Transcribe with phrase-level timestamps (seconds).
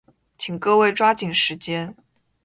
[0.35, 1.95] 请各位抓紧时间。